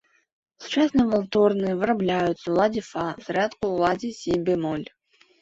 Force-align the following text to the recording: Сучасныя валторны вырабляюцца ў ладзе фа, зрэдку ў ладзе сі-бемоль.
Сучасныя 0.63 1.03
валторны 1.11 1.69
вырабляюцца 1.81 2.33
ў 2.47 2.53
ладзе 2.61 2.83
фа, 2.89 3.05
зрэдку 3.27 3.59
ў 3.71 3.77
ладзе 3.85 4.09
сі-бемоль. 4.19 4.87